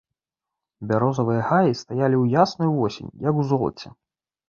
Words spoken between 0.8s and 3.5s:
Бярозавыя гаі стаялі ў ясную восень, як